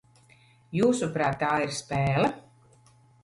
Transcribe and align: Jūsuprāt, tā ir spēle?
Jūsuprāt, 0.77 1.37
tā 1.45 1.51
ir 1.65 1.75
spēle? 1.81 2.31